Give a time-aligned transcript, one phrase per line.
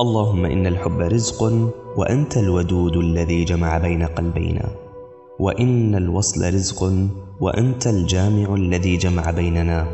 [0.00, 4.66] اللهم إن الحب رزق وأنت الودود الذي جمع بين قلبينا.
[5.38, 6.92] وإن الوصل رزق
[7.40, 9.86] وأنت الجامع الذي جمع بيننا.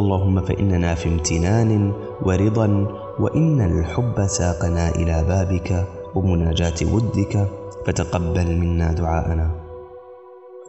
[0.00, 1.92] اللهم فإننا في امتنان
[2.22, 2.86] ورضا
[3.20, 7.48] وإن الحب ساقنا إلى بابك ومناجاة ودك.
[7.86, 9.50] فتقبل منا دعاءنا.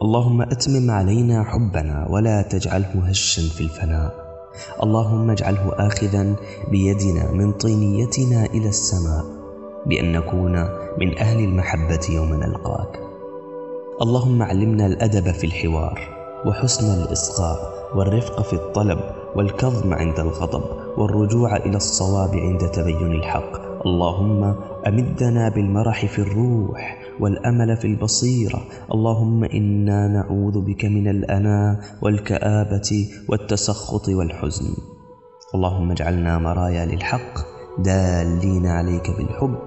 [0.02, 4.23] اللهم أتمم علينا حبنا ولا تجعله هشا في الفناء.
[4.82, 6.36] اللهم اجعله آخذا
[6.70, 9.24] بيدنا من طينيتنا إلى السماء
[9.86, 10.52] بأن نكون
[10.98, 13.00] من أهل المحبة يوم نلقاك.
[14.02, 16.00] اللهم علمنا الأدب في الحوار
[16.46, 17.58] وحسن الإصغاء
[17.96, 19.00] والرفق في الطلب
[19.36, 20.62] والكظم عند الغضب
[20.98, 23.63] والرجوع إلى الصواب عند تبين الحق.
[23.86, 24.54] اللهم
[24.86, 28.60] أمدنا بالمرح في الروح والأمل في البصيرة.
[28.94, 34.66] اللهم إنا نعوذ بك من الأنا والكآبة والتسخط والحزن.
[35.54, 37.32] اللهم اجعلنا مرايا للحق
[37.78, 39.58] دالين عليك بالحب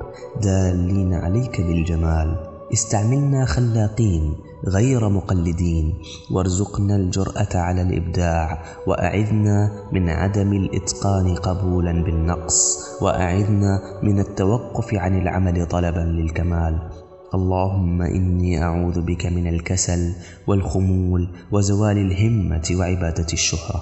[0.41, 2.56] دالين عليك بالجمال.
[2.73, 4.33] استعملنا خلاقين
[4.67, 5.93] غير مقلدين
[6.31, 15.65] وارزقنا الجرأة على الإبداع وأعذنا من عدم الإتقان قبولا بالنقص وأعذنا من التوقف عن العمل
[15.65, 16.89] طلبا للكمال.
[17.33, 20.13] اللهم إني أعوذ بك من الكسل
[20.47, 23.81] والخمول وزوال الهمة وعبادة الشهرة.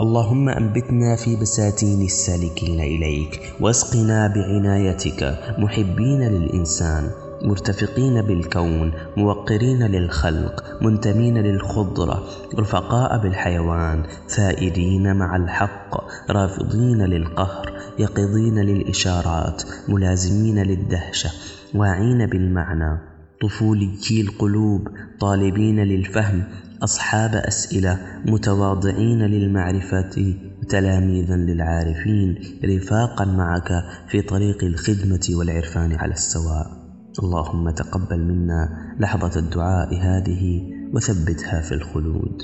[0.00, 7.10] اللهم أنبتنا في بساتين السالكين إليك واسقنا بعنايتك محبين للإنسان
[7.44, 12.24] مرتفقين بالكون موقرين للخلق منتمين للخضرة
[12.58, 21.30] رفقاء بالحيوان ثائرين مع الحق رافضين للقهر يقظين للإشارات ملازمين للدهشة
[21.74, 23.00] واعين بالمعنى
[23.42, 24.88] طفوليي القلوب
[25.20, 26.44] طالبين للفهم
[26.82, 30.34] أصحاب أسئلة متواضعين للمعرفة
[30.68, 36.83] تلاميذا للعارفين رفاقا معك في طريق الخدمة والعرفان على السواء.
[37.22, 42.42] اللهم تقبل منا لحظة الدعاء هذه وثبتها في الخلود.